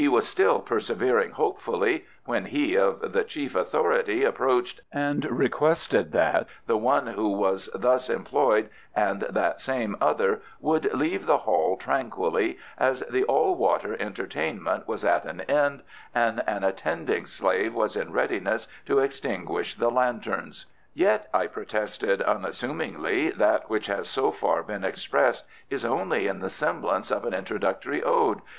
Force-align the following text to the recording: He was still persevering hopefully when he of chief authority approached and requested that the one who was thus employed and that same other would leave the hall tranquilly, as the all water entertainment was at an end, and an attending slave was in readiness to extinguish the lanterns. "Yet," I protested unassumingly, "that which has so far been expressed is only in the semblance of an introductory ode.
He 0.03 0.07
was 0.07 0.27
still 0.27 0.61
persevering 0.61 1.33
hopefully 1.33 2.05
when 2.25 2.45
he 2.45 2.73
of 2.75 3.15
chief 3.27 3.53
authority 3.53 4.23
approached 4.23 4.81
and 4.91 5.23
requested 5.29 6.11
that 6.13 6.47
the 6.65 6.75
one 6.75 7.05
who 7.05 7.29
was 7.33 7.69
thus 7.75 8.09
employed 8.09 8.69
and 8.95 9.21
that 9.29 9.61
same 9.61 9.95
other 10.01 10.41
would 10.59 10.91
leave 10.91 11.27
the 11.27 11.37
hall 11.37 11.77
tranquilly, 11.77 12.57
as 12.79 13.01
the 13.11 13.23
all 13.25 13.53
water 13.53 13.95
entertainment 13.99 14.87
was 14.87 15.05
at 15.05 15.25
an 15.25 15.41
end, 15.41 15.83
and 16.15 16.41
an 16.47 16.63
attending 16.63 17.27
slave 17.27 17.75
was 17.75 17.95
in 17.95 18.11
readiness 18.11 18.67
to 18.87 18.97
extinguish 18.97 19.75
the 19.75 19.89
lanterns. 19.91 20.65
"Yet," 20.95 21.27
I 21.31 21.45
protested 21.45 22.23
unassumingly, 22.23 23.29
"that 23.37 23.69
which 23.69 23.85
has 23.85 24.07
so 24.07 24.31
far 24.31 24.63
been 24.63 24.83
expressed 24.83 25.45
is 25.69 25.85
only 25.85 26.25
in 26.25 26.39
the 26.39 26.49
semblance 26.49 27.11
of 27.11 27.23
an 27.23 27.35
introductory 27.35 28.01
ode. 28.01 28.39